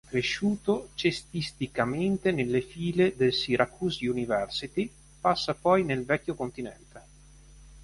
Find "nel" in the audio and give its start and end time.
5.83-6.05